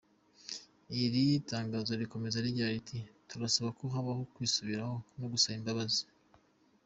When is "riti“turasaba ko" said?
2.75-3.83